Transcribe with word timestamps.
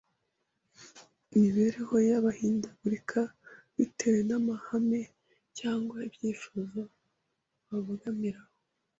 imibereho 1.33 1.95
y’abahindagurika 2.09 3.21
bitewe 3.77 4.19
n’amahame 4.29 5.01
cyangwa 5.57 5.97
ibyifuzo 6.07 6.79
babogamiraho 7.69 8.47